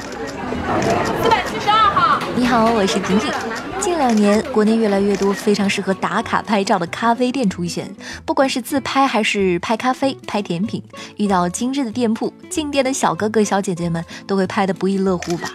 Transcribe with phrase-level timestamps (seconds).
[0.00, 2.20] 四百七十二号。
[2.36, 3.32] 你好，我是婷婷。
[3.80, 10.82] 近两年，国内越来越多非常适合打卡拍照的咖啡店出现，不管是自拍还是拍咖啡、拍甜品，
[11.16, 15.50] 遇到精致的店铺，进店的小哥哥小姐姐们都会拍得不亦乐乎吧。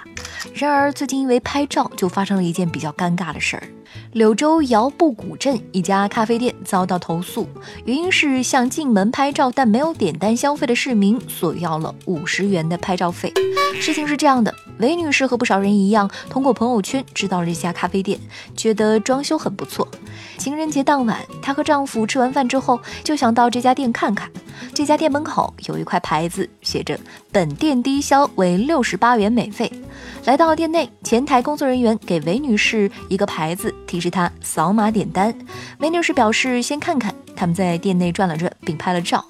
[0.53, 3.63] 然而，最近因为拍照，就发生了一件比较尴尬的事儿。
[4.13, 7.47] 柳州瑶步古镇一家咖啡店遭到投诉，
[7.85, 13.33] 原因是向进门拍照但没有点单消费的市民索要了五十元的拍照费。
[13.79, 18.19] 事情是这样的，韦女士和不少人一样，通过朋友圈知道了这家咖啡店，
[18.55, 19.87] 觉得装修很不错。
[20.37, 24.29] 情人节当晚，她和丈夫吃完饭之后，就想到这家店看看。
[24.73, 26.99] 这家店门口有一块牌子，写着
[27.31, 29.71] “本店低消为六十八元美费”。
[30.25, 35.33] 来到店内，前台工作人员给韦女士一个牌子，提示她扫码点单。
[35.79, 37.13] 韦女士表示先看看。
[37.33, 39.25] 他们在店内转了转，并拍了照。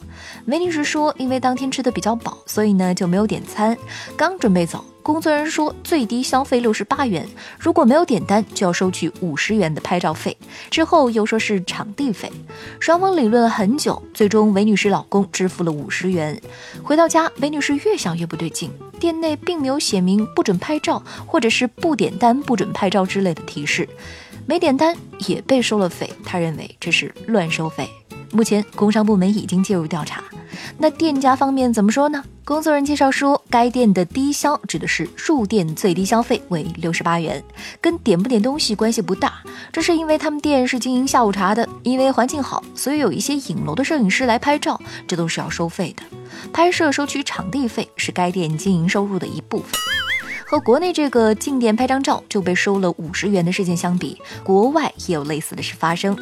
[0.45, 3.77] 韦女士说，因为当天吃的比较饱，所以呢就没有点餐。
[4.15, 4.83] 刚准备走。
[5.03, 10.37] 工作人员说，最低消费六十八元，如果没有点单，就要收取五十元的拍照费。
[10.69, 12.31] 之后又说是场地费，
[12.79, 16.39] 双方理论了很久，最终韦女士老公支付了五十元。
[16.83, 23.89] 回到家，韦女士越想越不对劲，店内并没有写明不准拍照，或者是不点单不准拍照之类的提示，
[24.45, 24.95] 没点单
[25.25, 27.89] 也被收了费，她认为这是乱收费。
[28.31, 30.23] 目前工商部门已经介入调查。
[30.77, 32.23] 那店家方面怎么说呢？
[32.43, 37.41] 工作人员介绍说，该店的低消指的是入店最低消费为六十八元，
[37.79, 39.33] 跟点不点东西关系不大。
[39.71, 46.03] 这是因为他们店是经营下午茶的，因为环境好，所以有一些影楼的摄影师来拍照，这都是要收费的。
[46.51, 50.00] 拍摄收取场地费是该店经营收入的一部分。
[50.51, 56.13] 和国内这个进店拍张照就被收了五十元的事件相比，国外也有类似的事发生。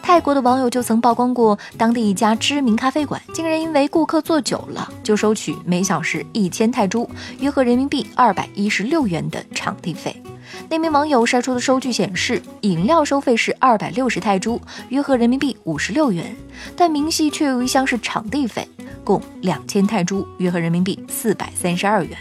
[0.00, 7.10] 泰国的网友就曾曝光过，当地一家知名咖啡馆竟然因为顾客坐久了，就收取每小时一千泰铢
[7.40, 10.22] （约合人民币二百一十六元）的场地费。
[10.68, 14.60] 那名网友晒出的收据显示，饮料收费是二百六十泰铢
[14.90, 16.36] （约合人民币五十六元），
[16.76, 18.68] 但明细却有一项是场地费，
[19.04, 22.16] 共两千泰铢（约合人民币四百三十二元）。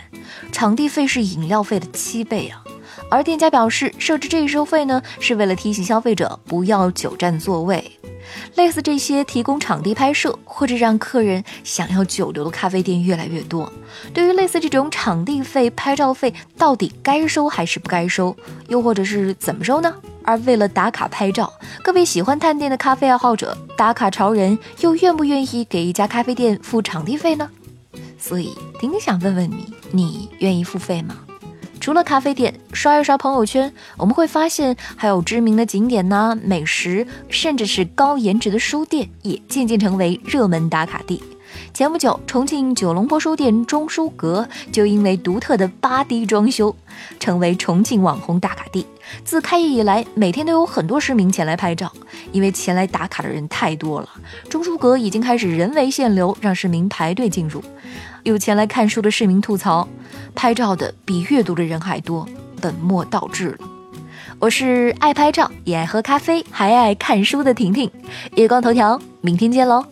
[0.52, 2.64] 场地费是饮料费的七倍啊！
[3.09, 7.91] 而店家表示，设置这一收费呢，是为了提醒消费者不要久占座位。
[8.56, 13.72] 类似这些提供场地拍摄或者让客人想要久留的咖啡店越来越多。
[14.14, 18.36] 对于类似这种场地费、拍照费，到底该收还是不该收，
[18.70, 19.94] 又或者是怎么收呢？
[20.24, 21.52] 而为了打卡拍照，
[21.84, 27.50] 各位喜欢探店的咖啡爱好者、打卡潮人，又愿不愿意给一家咖啡店付场地费呢？
[28.18, 31.18] 所以，丁丁想问问你，你愿意付费吗？
[31.80, 41.24] 除了咖啡店，刷一刷朋友圈，我们会发现还有知名的景点呐、美食，甚至是高颜值的书店，也渐渐成为热门打卡地。
[41.74, 46.76] 前不久，重庆九龙坡书店中书阁就因为独特的八 D 装修，
[47.20, 48.86] 成为重庆网红打卡地。
[49.24, 51.92] 自开业以来，每天都有很多市民前来拍照，
[52.32, 54.10] 因为前来打卡的人太多了。
[54.50, 57.64] 中书阁已经开始人为限流，让市民排队进入。
[58.24, 59.88] 有前来看书的市民吐槽，
[60.36, 62.28] 拍照的比阅读的人还多，
[62.62, 63.68] 本末倒置了。
[64.40, 67.90] 我是爱拍照，也爱喝咖啡，还爱看书的婷婷。
[68.36, 69.86] 月光头条，明天见喽。